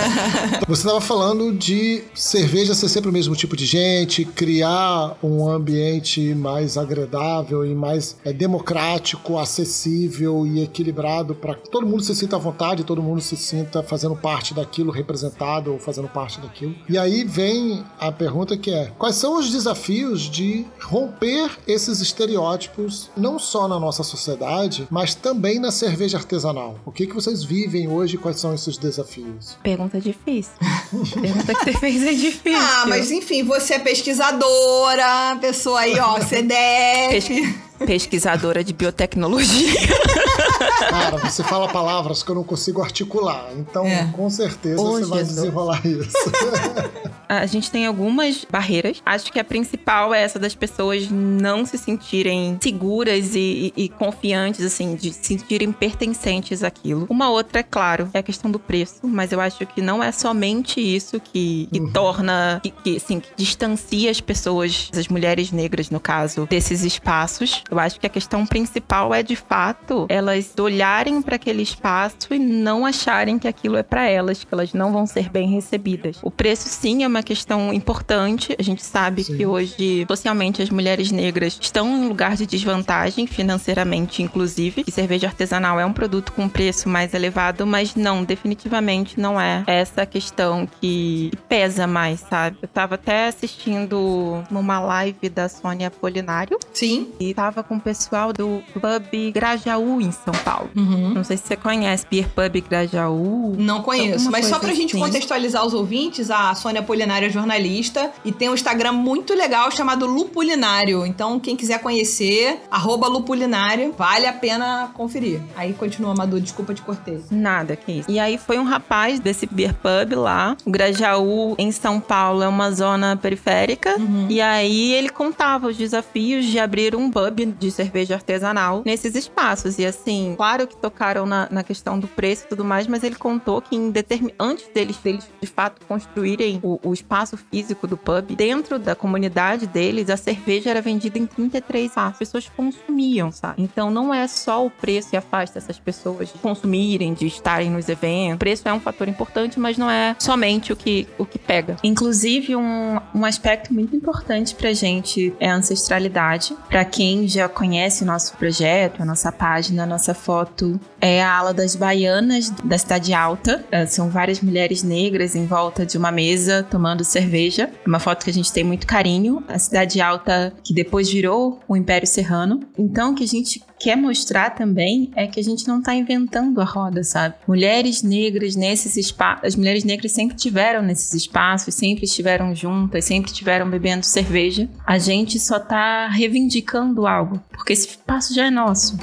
[0.76, 6.34] Você estava falando de cerveja ser sempre o mesmo tipo de gente, criar um ambiente
[6.34, 12.36] mais agradável e mais é, democrático, acessível e equilibrado para que todo mundo se sinta
[12.36, 16.74] à vontade, todo mundo se sinta fazendo parte daquilo, representado ou fazendo parte daquilo.
[16.86, 23.08] E aí vem a pergunta que é: quais são os desafios de romper esses estereótipos,
[23.16, 26.78] não só na nossa sociedade, mas também na cerveja artesanal.
[26.84, 28.18] O que, que vocês vivem hoje?
[28.18, 29.56] Quais são esses desafios?
[29.62, 30.65] Pergunta difícil.
[31.20, 32.58] Pergunta que você fez é difícil.
[32.60, 37.65] Ah, mas enfim, você é pesquisadora, pessoa aí, ó, CDF.
[37.78, 39.74] Pesquisadora de biotecnologia.
[40.88, 43.50] Cara, você fala palavras que eu não consigo articular.
[43.56, 44.10] Então, é.
[44.12, 45.10] com certeza, oh, você Jesus.
[45.10, 46.16] vai desenrolar isso.
[47.28, 49.02] A gente tem algumas barreiras.
[49.04, 53.88] Acho que a principal é essa das pessoas não se sentirem seguras e, e, e
[53.88, 57.06] confiantes, assim, de se sentirem pertencentes àquilo.
[57.10, 60.12] Uma outra, é claro, é a questão do preço, mas eu acho que não é
[60.12, 61.92] somente isso que, que uhum.
[61.92, 67.64] torna, que, que, assim, que distancia as pessoas, as mulheres negras, no caso, desses espaços.
[67.70, 72.38] Eu acho que a questão principal é, de fato, elas olharem para aquele espaço e
[72.38, 76.18] não acharem que aquilo é para elas, que elas não vão ser bem recebidas.
[76.22, 78.54] O preço, sim, é uma questão importante.
[78.58, 79.36] A gente sabe sim.
[79.36, 84.84] que hoje, socialmente, as mulheres negras estão em lugar de desvantagem, financeiramente, inclusive.
[84.86, 89.64] E cerveja artesanal é um produto com preço mais elevado, mas não, definitivamente não é
[89.66, 92.58] essa questão que pesa mais, sabe?
[92.62, 96.58] Eu tava até assistindo uma live da Sônia Apolinário.
[96.72, 97.12] Sim.
[97.18, 100.70] E tava com o pessoal do Pub Grajaú em São Paulo.
[100.76, 101.14] Uhum.
[101.14, 103.54] Não sei se você conhece Beer Pub Grajaú.
[103.58, 104.82] Não conheço, mas só pra assim.
[104.82, 109.70] gente contextualizar os ouvintes, a Sônia Polinária é jornalista e tem um Instagram muito legal
[109.70, 111.06] chamado Lupulinário.
[111.06, 115.40] Então, quem quiser conhecer, arroba Lupulinário, vale a pena conferir.
[115.56, 117.22] Aí continua, Madu, desculpa te cortei.
[117.30, 118.10] Nada, que isso.
[118.10, 120.56] E aí foi um rapaz desse Beer Pub lá.
[120.64, 123.96] O Grajaú, em São Paulo, é uma zona periférica.
[123.98, 124.26] Uhum.
[124.28, 129.78] E aí ele contava os desafios de abrir um pub de cerveja artesanal nesses espaços.
[129.78, 133.16] E assim, claro que tocaram na, na questão do preço e tudo mais, mas ele
[133.16, 134.32] contou que em determin...
[134.38, 139.66] antes deles, deles de fato construírem o, o, espaço físico do pub, dentro da comunidade
[139.66, 142.12] deles, a cerveja era vendida em 33 reais.
[142.12, 143.62] As pessoas consumiam, sabe?
[143.62, 147.88] Então não é só o preço que afasta essas pessoas de consumirem, de estarem nos
[147.88, 148.36] eventos.
[148.36, 151.76] O preço é um fator importante, mas não é somente o que, o que pega.
[151.82, 156.56] Inclusive, um, um aspecto muito importante pra gente é a ancestralidade.
[156.68, 161.32] Pra quem já conhece o nosso projeto, a nossa página, a nossa foto é a
[161.32, 163.64] ala das baianas da Cidade Alta.
[163.70, 167.70] É, são várias mulheres negras em volta de uma mesa tomando cerveja.
[167.84, 169.42] É uma foto que a gente tem muito carinho.
[169.48, 172.60] A Cidade Alta que depois virou o Império Serrano.
[172.78, 176.60] Então, o que a gente quer mostrar também é que a gente não está inventando
[176.60, 177.34] a roda, sabe?
[177.46, 183.30] Mulheres negras nesses espaços, as mulheres negras sempre tiveram nesses espaços, sempre estiveram juntas, sempre
[183.30, 184.68] estiveram bebendo cerveja.
[184.86, 188.96] A gente só está reivindicando algo, algo, porque esse espaço já é nosso.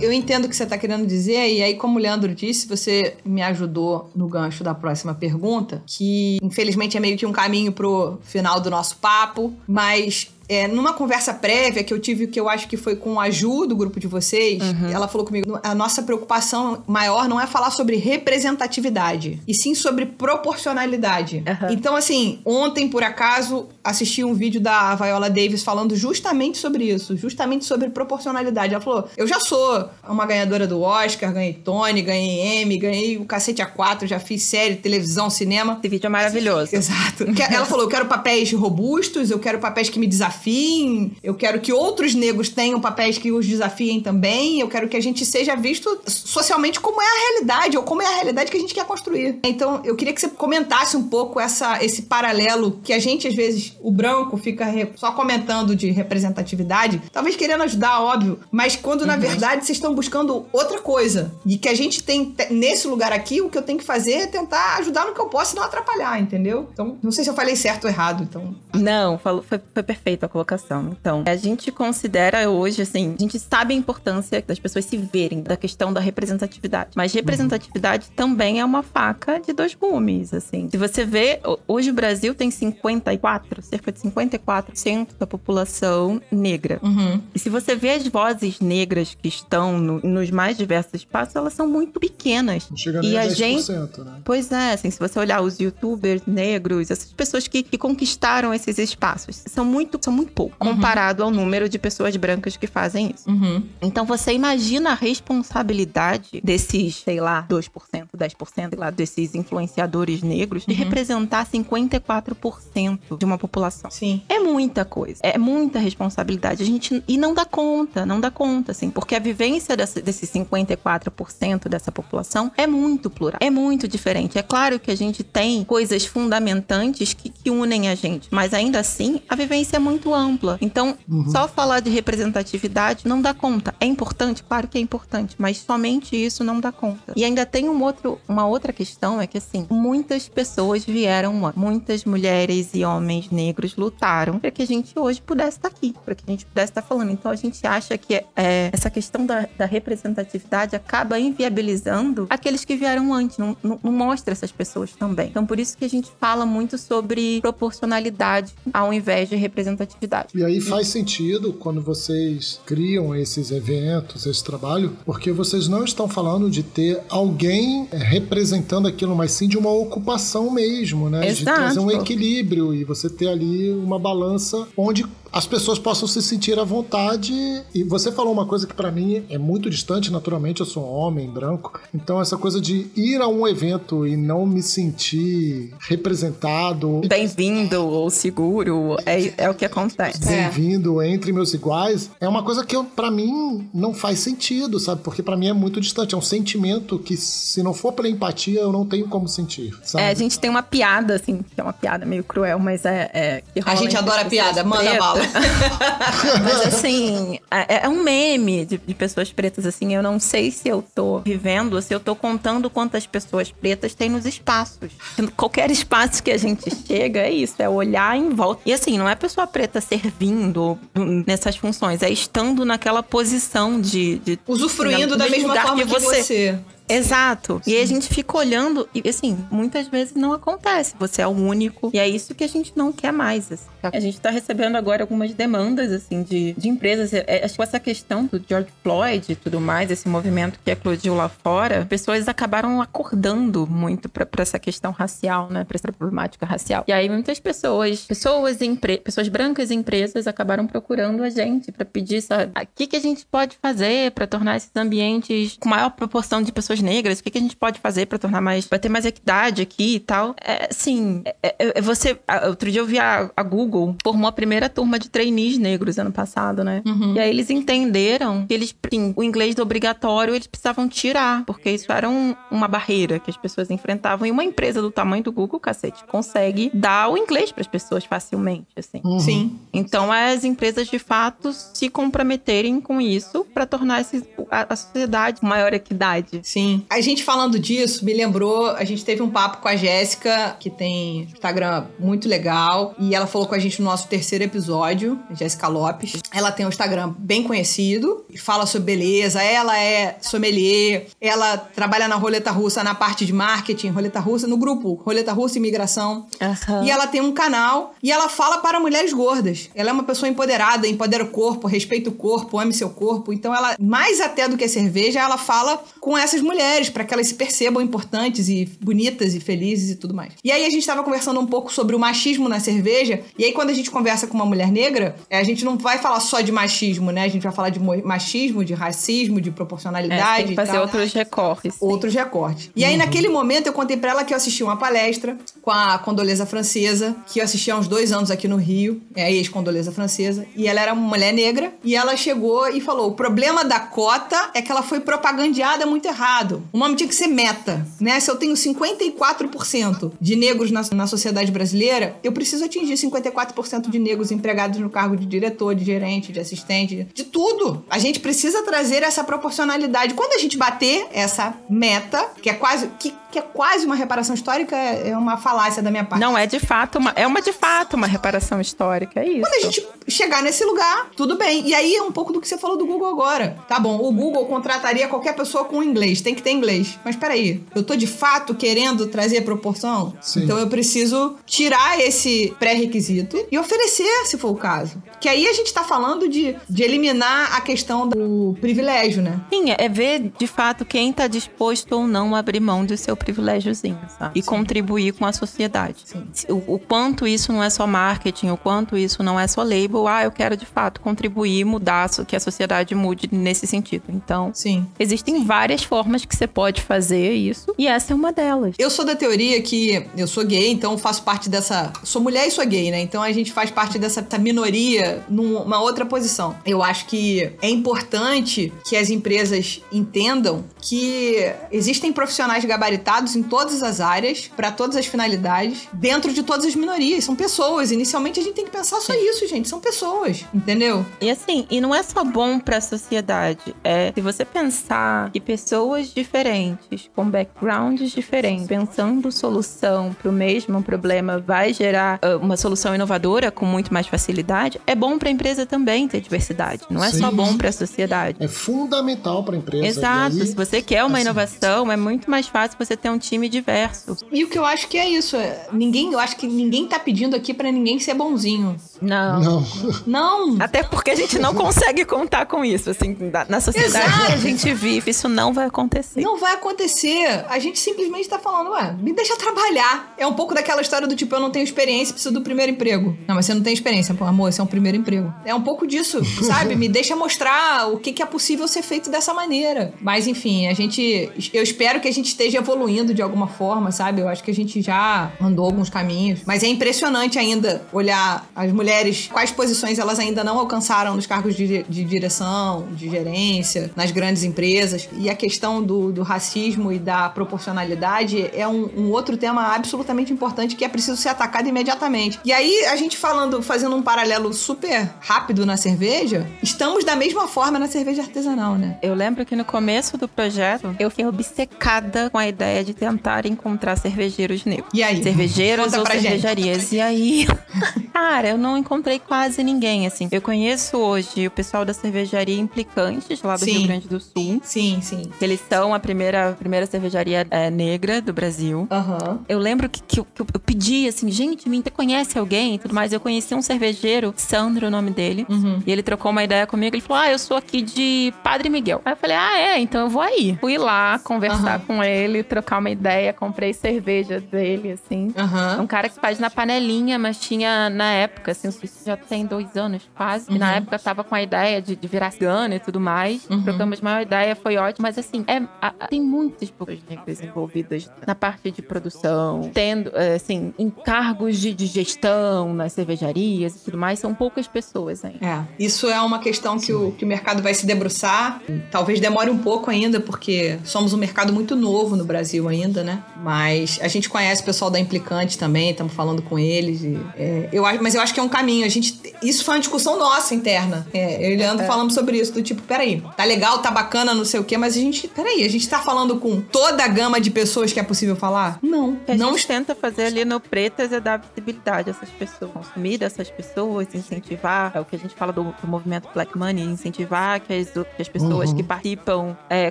[0.00, 3.18] eu entendo o que você está querendo dizer, e aí, como o Leandro disse, você
[3.24, 8.18] me ajudou no gancho da próxima pergunta, que infelizmente é meio que um caminho pro
[8.20, 12.68] final do nosso papo, mas é, numa conversa prévia que eu tive, que eu acho
[12.68, 14.90] que foi com a Ju do grupo de vocês, uhum.
[14.90, 20.06] ela falou comigo: a nossa preocupação maior não é falar sobre representatividade, e sim sobre
[20.06, 21.42] proporcionalidade.
[21.46, 21.72] Uhum.
[21.72, 27.16] Então, assim, ontem, por acaso, assisti um vídeo da Viola Davis falando justamente sobre isso,
[27.16, 28.74] justamente sobre proporcionalidade.
[28.74, 33.24] Ela falou: Eu já sou uma ganhadora do Oscar, ganhei Tony, ganhei Emmy, ganhei o
[33.24, 35.78] cacete A4, já fiz série, televisão, cinema.
[35.78, 36.74] Esse vídeo é maravilhoso.
[36.74, 37.24] Exato.
[37.50, 41.60] Ela falou: Eu quero papéis robustos, eu quero papéis que me desafiem desafiem, eu quero
[41.60, 45.54] que outros negros tenham papéis que os desafiem também, eu quero que a gente seja
[45.54, 48.84] visto socialmente como é a realidade, ou como é a realidade que a gente quer
[48.84, 49.38] construir.
[49.44, 53.34] Então, eu queria que você comentasse um pouco essa, esse paralelo que a gente, às
[53.34, 59.14] vezes, o branco fica só comentando de representatividade, talvez querendo ajudar, óbvio, mas quando, na
[59.14, 59.20] uhum.
[59.20, 61.32] verdade, vocês estão buscando outra coisa.
[61.46, 64.26] E que a gente tem, nesse lugar aqui, o que eu tenho que fazer é
[64.26, 66.68] tentar ajudar no que eu posso e não atrapalhar, entendeu?
[66.72, 68.54] Então, não sei se eu falei certo ou errado, então...
[68.74, 70.96] Não, falou, foi, foi perfeito colocação.
[70.98, 75.42] Então, a gente considera hoje, assim, a gente sabe a importância das pessoas se verem,
[75.42, 76.90] da questão da representatividade.
[76.96, 78.14] Mas representatividade uhum.
[78.16, 80.68] também é uma faca de dois gumes, assim.
[80.70, 86.80] Se você vê, hoje o Brasil tem 54, cerca de 54% da população negra.
[86.82, 87.20] Uhum.
[87.34, 91.52] E se você vê as vozes negras que estão no, nos mais diversos espaços, elas
[91.52, 92.68] são muito pequenas.
[92.70, 94.20] Não chega nem e a 10%, gente, né?
[94.24, 98.78] Pois é, assim, se você olhar os youtubers negros, essas pessoas que, que conquistaram esses
[98.78, 100.74] espaços, são muito, são muito muito pouco uhum.
[100.74, 103.28] comparado ao número de pessoas brancas que fazem isso.
[103.28, 103.62] Uhum.
[103.80, 107.70] Então você imagina a responsabilidade desses, sei lá, 2%,
[108.16, 110.78] 10%, sei lá, desses influenciadores negros de uhum.
[110.78, 113.90] representar 54% de uma população.
[113.90, 114.22] Sim.
[114.28, 115.20] É muita coisa.
[115.22, 116.62] É muita responsabilidade.
[116.62, 120.30] A gente e não dá conta, não dá conta assim, porque a vivência desse, desses
[120.30, 124.38] 54% dessa população é muito plural, é muito diferente.
[124.38, 128.78] É claro que a gente tem coisas fundamentantes que, que unem a gente, mas ainda
[128.78, 130.58] assim a vivência é muito ampla.
[130.60, 131.30] Então, uhum.
[131.30, 133.74] só falar de representatividade não dá conta.
[133.78, 134.42] É importante?
[134.42, 137.12] Claro que é importante, mas somente isso não dá conta.
[137.14, 142.04] E ainda tem um outro, uma outra questão, é que assim, muitas pessoas vieram, muitas
[142.04, 146.24] mulheres e homens negros lutaram para que a gente hoje pudesse estar aqui, para que
[146.26, 147.10] a gente pudesse estar falando.
[147.10, 152.76] Então, a gente acha que é, essa questão da, da, representatividade acaba inviabilizando aqueles que
[152.76, 155.28] vieram antes, não, não, não mostra essas pessoas também.
[155.28, 159.91] Então, por isso que a gente fala muito sobre proporcionalidade ao invés de representatividade
[160.34, 166.08] e aí faz sentido quando vocês criam esses eventos, esse trabalho, porque vocês não estão
[166.08, 171.28] falando de ter alguém é, representando aquilo, mas sim de uma ocupação mesmo, né?
[171.28, 171.38] Exato.
[171.38, 176.20] De trazer um equilíbrio e você ter ali uma balança onde as pessoas possam se
[176.22, 177.32] sentir à vontade.
[177.74, 180.94] E você falou uma coisa que para mim é muito distante, naturalmente, eu sou um
[180.94, 181.80] homem branco.
[181.94, 187.00] Então, essa coisa de ir a um evento e não me sentir representado.
[187.08, 190.26] Bem-vindo ou seguro, é, é o que acontece.
[190.26, 191.08] Bem-vindo é.
[191.08, 195.02] entre meus iguais, é uma coisa que para mim não faz sentido, sabe?
[195.02, 196.14] Porque para mim é muito distante.
[196.14, 199.74] É um sentimento que, se não for pela empatia, eu não tenho como sentir.
[199.82, 200.04] Sabe?
[200.04, 203.10] É, a gente tem uma piada, assim, que é uma piada meio cruel, mas é.
[203.14, 205.21] é a gente adora piada, manda bala.
[206.42, 209.94] Mas assim, é, é, um meme de, de, pessoas pretas, assim.
[209.94, 214.08] Eu não sei se eu tô vivendo, se eu tô contando quantas pessoas pretas tem
[214.08, 214.90] nos espaços.
[215.36, 218.62] Qualquer espaço que a gente chega, é isso, é olhar em volta.
[218.66, 220.78] E assim, não é pessoa preta servindo
[221.26, 224.18] nessas funções, é estando naquela posição de.
[224.18, 226.16] de Usufruindo da mesma forma que você.
[226.16, 226.58] Que você.
[226.88, 227.60] Exato.
[227.66, 230.94] E a gente fica olhando e, assim, muitas vezes não acontece.
[230.98, 231.90] Você é o único.
[231.92, 233.50] E é isso que a gente não quer mais.
[233.50, 233.66] Assim.
[233.82, 237.12] A gente tá recebendo agora algumas demandas, assim, de, de empresas.
[237.12, 240.70] É, é, acho que essa questão do George Floyd e tudo mais, esse movimento que
[240.70, 245.64] eclodiu lá fora, pessoas acabaram acordando muito para essa questão racial, né?
[245.64, 246.84] Pra essa problemática racial.
[246.86, 248.98] E aí muitas pessoas, pessoas, empre...
[248.98, 253.00] pessoas brancas e empresas acabaram procurando a gente para pedir, sabe, o que, que a
[253.00, 257.30] gente pode fazer para tornar esses ambientes com maior proporção de pessoas negras, o que,
[257.30, 258.66] que a gente pode fazer para tornar mais.
[258.66, 260.34] para ter mais equidade aqui e tal.
[260.40, 262.18] É, sim, é, é, é você.
[262.46, 266.12] Outro dia eu vi a, a, Google formou a primeira turma de trainees negros ano
[266.12, 266.82] passado, né?
[266.86, 267.14] Uhum.
[267.14, 271.90] E aí eles entenderam que eles, sim, o inglês obrigatório eles precisavam tirar, porque isso
[271.92, 274.26] era um, uma barreira que as pessoas enfrentavam.
[274.26, 278.04] E uma empresa do tamanho do Google, cacete, consegue dar o inglês para as pessoas
[278.04, 279.00] facilmente, assim.
[279.04, 279.18] Uhum.
[279.18, 279.58] Sim.
[279.72, 285.40] Então as empresas de fato se comprometerem com isso para tornar esse, a, a sociedade
[285.40, 286.40] com maior equidade.
[286.42, 286.61] Sim.
[286.88, 290.70] A gente falando disso, me lembrou, a gente teve um papo com a Jéssica, que
[290.70, 295.68] tem Instagram muito legal, e ela falou com a gente no nosso terceiro episódio, Jéssica
[295.68, 296.20] Lopes.
[296.32, 302.16] Ela tem um Instagram bem conhecido, fala sobre beleza, ela é sommelier, ela trabalha na
[302.16, 306.26] roleta russa na parte de marketing, roleta russa, no grupo Roleta Russa Imigração.
[306.40, 306.84] Aham.
[306.84, 309.70] E ela tem um canal e ela fala para mulheres gordas.
[309.74, 313.32] Ela é uma pessoa empoderada, empodera o corpo, respeita o corpo, ame seu corpo.
[313.32, 316.51] Então ela, mais até do que cerveja, ela fala com essas mulheres
[316.90, 320.32] para que elas se percebam importantes e bonitas e felizes e tudo mais.
[320.44, 323.20] E aí a gente tava conversando um pouco sobre o machismo na cerveja.
[323.38, 325.98] E aí quando a gente conversa com uma mulher negra, é, a gente não vai
[325.98, 327.22] falar só de machismo, né?
[327.24, 330.36] A gente vai falar de mo- machismo, de racismo, de É, proporcionalidade.
[330.38, 331.74] tem que fazer outros recortes.
[331.80, 332.70] outros recortes.
[332.74, 335.98] E aí, naquele momento, eu contei pra ela que eu assisti uma palestra com a
[335.98, 339.92] Condoleza Francesa, que eu assisti há uns dois anos aqui no Rio, é a ex-Condoleza
[339.92, 343.78] Francesa, e ela era uma mulher negra, e ela chegou e falou: o problema da
[343.80, 346.41] cota é que ela foi propagandeada muito errado.
[346.72, 348.18] O nome tinha que ser meta, né?
[348.20, 353.98] Se eu tenho 54% de negros na, na sociedade brasileira, eu preciso atingir 54% de
[353.98, 357.84] negros empregados no cargo de diretor, de gerente, de assistente, de tudo.
[357.88, 360.14] A gente precisa trazer essa proporcionalidade.
[360.14, 364.34] Quando a gente bater essa meta, que é quase que, que é quase uma reparação
[364.34, 366.20] histórica, é é uma falácia da minha parte.
[366.20, 367.12] Não é de fato uma.
[367.14, 369.40] É uma de fato uma reparação histórica, é isso.
[369.42, 371.66] Quando a gente chegar nesse lugar, tudo bem.
[371.66, 373.56] E aí é um pouco do que você falou do Google agora.
[373.68, 376.98] Tá bom, o Google contrataria qualquer pessoa com inglês, tem que ter inglês.
[377.04, 380.14] Mas peraí, eu tô de fato querendo trazer proporção?
[380.20, 380.44] Sim.
[380.44, 385.02] Então eu preciso tirar esse pré-requisito e oferecer, se for o caso.
[385.20, 389.40] Que aí a gente tá falando de, de eliminar a questão do privilégio, né?
[389.50, 393.16] Sim, é ver de fato quem tá disposto ou não a abrir mão do seu
[393.22, 394.38] privilégiozinho, sabe?
[394.38, 395.96] E contribuir com a sociedade.
[396.04, 396.26] Sim.
[396.48, 400.08] O, o quanto isso não é só marketing, o quanto isso não é só label,
[400.08, 404.04] ah, eu quero de fato contribuir, mudar, que a sociedade mude nesse sentido.
[404.08, 404.86] Então, Sim.
[404.98, 408.74] existem várias formas que você pode fazer isso, e essa é uma delas.
[408.78, 411.92] Eu sou da teoria que eu sou gay, então faço parte dessa.
[412.02, 413.00] Sou mulher e sou gay, né?
[413.00, 416.56] Então a gente faz parte dessa minoria numa outra posição.
[416.64, 423.82] Eu acho que é importante que as empresas entendam que existem profissionais gabaritados em todas
[423.82, 427.24] as áreas, para todas as finalidades, dentro de todas as minorias.
[427.24, 427.90] São pessoas.
[427.90, 429.68] Inicialmente a gente tem que pensar só isso, gente.
[429.68, 430.44] São pessoas.
[430.54, 431.04] Entendeu?
[431.20, 433.74] E assim, e não é só bom pra sociedade.
[433.84, 441.38] É, se você pensar que pessoas diferentes, com backgrounds diferentes, pensando solução pro mesmo problema,
[441.38, 446.08] vai gerar ah, uma solução inovadora com muito mais facilidade, é bom pra empresa também
[446.08, 446.82] ter diversidade.
[446.90, 447.36] Não é só Sim.
[447.36, 448.36] bom pra sociedade.
[448.40, 449.86] É fundamental para a empresa.
[449.86, 450.36] Exato.
[450.36, 453.48] Aí, Se você quer uma assim, inovação, é muito mais fácil você ter um time
[453.48, 454.16] diverso.
[454.30, 455.36] E o que eu acho que é isso.
[455.36, 458.76] é, Ninguém, eu acho que ninguém tá pedindo aqui para ninguém ser bonzinho.
[459.02, 459.40] Não.
[459.40, 459.66] Não.
[460.06, 460.56] Não.
[460.60, 463.16] Até porque a gente não consegue contar com isso, assim,
[463.48, 464.26] na- sociedade Exato.
[464.26, 466.20] que a gente vive, isso não vai acontecer.
[466.20, 467.44] Não vai acontecer.
[467.48, 470.14] A gente simplesmente tá falando, ué, me deixa trabalhar.
[470.18, 473.16] É um pouco daquela história do tipo, eu não tenho experiência, preciso do primeiro emprego.
[473.26, 475.32] Não, mas você não tem experiência, pô, amor, esse é um primeiro emprego.
[475.44, 476.74] É um pouco disso, sabe?
[476.74, 479.92] Me deixa mostrar o que, que é possível ser feito dessa maneira.
[480.00, 481.30] Mas enfim, a gente.
[481.52, 484.20] Eu espero que a gente esteja evoluindo de alguma forma, sabe?
[484.20, 486.40] Eu acho que a gente já andou alguns caminhos.
[486.46, 488.91] Mas é impressionante ainda olhar as mulheres,
[489.32, 494.42] quais posições elas ainda não alcançaram nos cargos de, de direção, de gerência, nas grandes
[494.42, 495.08] empresas.
[495.16, 500.32] E a questão do, do racismo e da proporcionalidade é um, um outro tema absolutamente
[500.32, 502.38] importante que é preciso ser atacado imediatamente.
[502.44, 507.48] E aí, a gente falando, fazendo um paralelo super rápido na cerveja, estamos da mesma
[507.48, 508.98] forma na cerveja artesanal, né?
[509.02, 513.46] Eu lembro que no começo do projeto, eu fiquei obcecada com a ideia de tentar
[513.46, 514.88] encontrar cervejeiros negros.
[514.92, 515.22] E aí?
[515.22, 516.22] Cervejeiros ou pra gente.
[516.22, 516.92] cervejarias.
[516.92, 517.46] E aí,
[518.12, 520.28] cara, eu não encontrei quase ninguém, assim.
[520.30, 523.78] Eu conheço hoje o pessoal da cervejaria Implicantes, lá do Sim.
[523.78, 524.60] Rio Grande do Sul.
[524.62, 525.22] Sim, sim.
[525.40, 528.86] Eles são a primeira, a primeira cervejaria é, negra do Brasil.
[528.90, 529.40] Aham.
[529.48, 532.94] Eu lembro que, que eu, que eu pedi assim, gente, me conhece alguém e tudo
[532.94, 533.12] mais.
[533.12, 535.46] Eu conheci um cervejeiro, Sandro, o nome dele.
[535.48, 535.82] Uhum.
[535.86, 536.94] E ele trocou uma ideia comigo.
[536.96, 539.00] Ele falou: Ah, eu sou aqui de Padre Miguel.
[539.04, 540.56] Aí eu falei: Ah, é, então eu vou aí.
[540.60, 541.84] Fui lá conversar Aham.
[541.86, 543.32] com ele, trocar uma ideia.
[543.32, 545.32] Comprei cerveja dele, assim.
[545.78, 549.76] Um cara que faz na panelinha, mas tinha na época, assim, isso já tem dois
[549.76, 550.46] anos quase.
[550.52, 550.76] E na Uhum.
[550.76, 553.46] época tava com a ideia de, de virar cigana e tudo mais.
[553.50, 553.62] Uhum.
[553.62, 555.02] Trocamos uma ideia, foi ótimo.
[555.02, 560.10] Mas assim, é, a- a- tem muitas pessoas negras envolvidas na parte de produção, tendo,
[560.14, 564.18] é, assim, em cargos de, de gestão nas cervejarias e tudo mais.
[564.18, 565.44] São poucas pessoas ainda.
[565.44, 568.60] É, isso é uma questão que o, que o mercado vai se debruçar.
[568.90, 573.22] Talvez demore um pouco ainda, porque somos um mercado muito novo no Brasil ainda, né?
[573.36, 577.02] Mas a gente conhece o pessoal da Implicante também, estamos falando com eles.
[577.02, 578.84] e, é, eu acho, mas eu acho que é um, caminho.
[578.86, 581.06] A gente, isso foi uma discussão nossa interna.
[581.12, 581.86] É, eu e Leandro É.
[581.86, 584.96] falamos sobre isso, do tipo, peraí, tá legal, tá bacana, não sei o quê, mas
[584.96, 588.02] a gente, peraí, a gente tá falando com toda a gama de pessoas que é
[588.02, 588.78] possível falar?
[588.82, 589.18] Não.
[589.26, 593.18] A não gente tenta fazer ali no Pretas é dar visibilidade a essas pessoas, consumir
[593.18, 597.60] dessas pessoas, incentivar, é o que a gente fala do, do movimento Black Money, incentivar
[597.60, 598.76] que as, que as pessoas Uhum.
[598.76, 599.90] que participam é,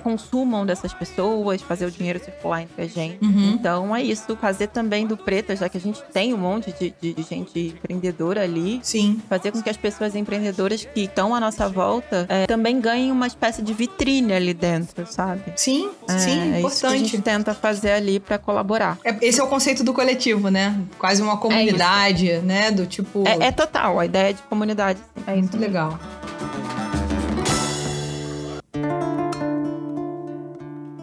[0.00, 3.18] consumam dessas pessoas, fazer o dinheiro circular entre a gente.
[3.24, 3.52] Uhum.
[3.54, 6.94] Então é isso, fazer também do Pretas, já que a gente tem um monte de,
[7.00, 8.51] de- de gente empreendedora ali,
[8.82, 9.20] Sim.
[9.28, 13.26] fazer com que as pessoas empreendedoras que estão à nossa volta é, também ganhem uma
[13.26, 15.42] espécie de vitrine ali dentro, sabe?
[15.56, 16.98] Sim, É, sim, é que a importante.
[16.98, 18.98] gente tenta fazer ali pra colaborar.
[19.04, 20.78] É, Esse é o conceito do coletivo, né?
[20.98, 22.70] Quase uma comunidade, né?
[22.70, 23.24] Do tipo.
[23.26, 24.98] É, é total, a ideia de comunidade.
[25.16, 25.22] sim.
[25.26, 25.58] É muito isso.
[25.58, 25.98] legal.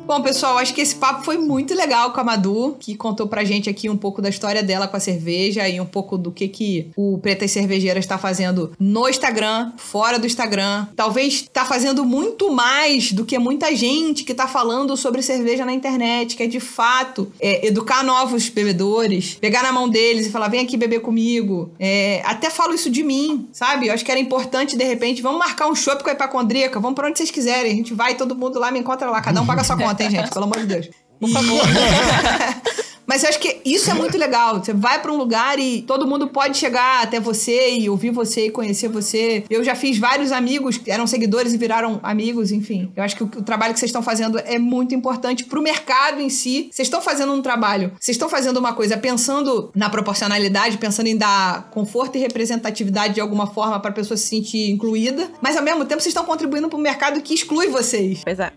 [0.10, 3.44] Bom, pessoal, acho que esse papo foi muito legal com a Madu, que contou pra
[3.44, 6.48] gente aqui um pouco da história dela com a cerveja e um pouco do que,
[6.48, 10.88] que o Pretas Cervejeiras está fazendo no Instagram, fora do Instagram.
[10.96, 15.74] Talvez tá fazendo muito mais do que muita gente que tá falando sobre cerveja na
[15.74, 20.48] internet, que é de fato é, educar novos bebedores, pegar na mão deles e falar:
[20.48, 21.72] vem aqui beber comigo.
[21.80, 23.90] É, até falo isso de mim, sabe?
[23.90, 26.96] Eu acho que era importante, de repente, vamos marcar um shopping com a Ipacondríaca, vamos
[26.96, 27.72] pra onde vocês quiserem.
[27.72, 29.22] A gente vai, todo mundo lá, me encontra lá.
[29.22, 30.30] Cada um paga sua conta, hein, gente?
[30.32, 30.90] Pelo amor de Deus.
[31.20, 31.62] Por favor.
[33.10, 34.60] Mas eu acho que isso é muito legal.
[34.60, 38.46] Você vai pra um lugar e todo mundo pode chegar até você e ouvir você
[38.46, 39.44] e conhecer você.
[39.50, 42.92] Eu já fiz vários amigos que eram seguidores e viraram amigos, enfim.
[42.96, 46.22] Eu acho que o, o trabalho que vocês estão fazendo é muito importante pro mercado
[46.22, 46.70] em si.
[46.72, 51.18] Vocês estão fazendo um trabalho, vocês estão fazendo uma coisa pensando na proporcionalidade, pensando em
[51.18, 55.84] dar conforto e representatividade de alguma forma pra pessoa se sentir incluída, mas ao mesmo
[55.84, 58.22] tempo vocês estão contribuindo pro mercado que exclui vocês.
[58.24, 58.52] Pois é.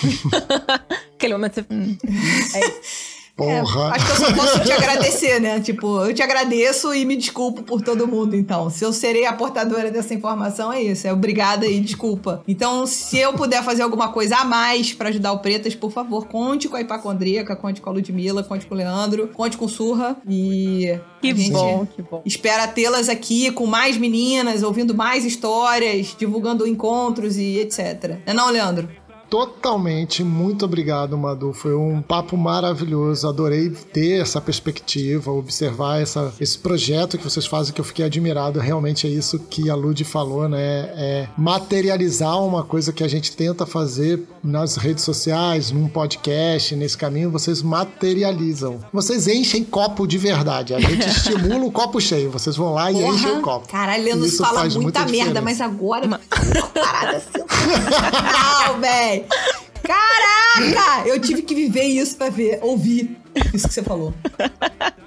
[1.14, 1.66] Aquele momento você.
[1.70, 1.96] hum,
[3.38, 3.52] Porra.
[3.52, 5.60] É, acho que eu só posso te agradecer, né?
[5.68, 8.68] Tipo, eu te agradeço e me desculpo por todo mundo, então.
[8.68, 11.06] Se eu serei a portadora dessa informação, é isso.
[11.06, 12.42] É obrigada e desculpa.
[12.48, 16.26] Então, se eu puder fazer alguma coisa a mais pra ajudar o Pretas, por favor,
[16.26, 19.68] conte com a Hipacondríaca, conte com a Ludmilla, conte com o Leandro, conte com o
[19.68, 20.16] Surra.
[20.28, 20.98] E.
[21.22, 22.22] Que bom, que bom.
[22.24, 28.18] Espera tê-las aqui com mais meninas, ouvindo mais histórias, divulgando encontros e etc.
[28.26, 28.88] Não é não, Leandro?
[29.28, 31.52] Totalmente, muito obrigado, Madu.
[31.52, 33.28] Foi um papo maravilhoso.
[33.28, 38.58] Adorei ter essa perspectiva, observar essa, esse projeto que vocês fazem, que eu fiquei admirado.
[38.58, 40.90] Realmente é isso que a Lud falou, né?
[40.96, 46.96] É materializar uma coisa que a gente tenta fazer nas redes sociais, num podcast, nesse
[46.96, 48.80] caminho, vocês materializam.
[48.92, 50.74] Vocês enchem copo de verdade.
[50.74, 52.30] A gente estimula o copo cheio.
[52.30, 53.68] Vocês vão lá e enchem o copo.
[53.68, 56.18] Caralho, Leandro fala muita muita merda, mas agora uma
[56.74, 59.17] parada sensacional, velho.
[59.82, 61.08] Caraca!
[61.08, 63.16] Eu tive que viver isso pra ver, ouvir
[63.54, 64.12] isso que você falou.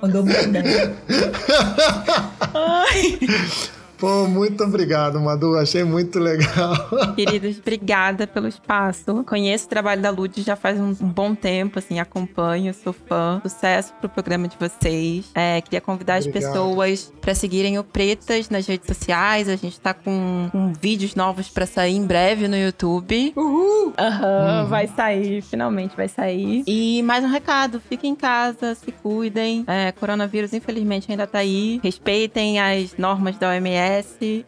[0.02, 0.64] Mandou muito bem.
[4.02, 5.56] Pô, muito obrigado, Madu.
[5.56, 6.90] Achei muito legal.
[7.16, 9.24] Queridos, obrigada pelo espaço.
[9.24, 13.40] Conheço o trabalho da Lud já faz um, bom tempo, assim, acompanho, sou fã.
[13.44, 15.30] Sucesso pro programa de vocês.
[15.36, 16.52] É, queria convidar as Obrigado.
[16.52, 19.48] pessoas pra seguirem o Pretas nas redes sociais.
[19.48, 23.34] A gente tá com, com vídeos novos pra sair em breve no YouTube.
[23.36, 23.94] Uhul!
[24.00, 26.64] Aham, vai sair, finalmente vai sair.
[26.66, 29.64] E mais um recado: fiquem em casa, se cuidem.
[29.68, 31.80] É, coronavírus, infelizmente, ainda tá aí.
[31.84, 33.91] Respeitem as normas da OMS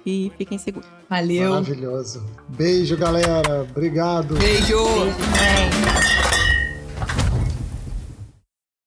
[0.06, 0.90] e fiquem seguros.
[1.10, 1.52] Valeu.
[1.52, 2.24] Maravilhoso.
[2.50, 3.68] Beijo, galera.
[3.70, 4.36] Obrigado.
[4.36, 4.84] Beijo.
[4.84, 6.23] Beijo, gente.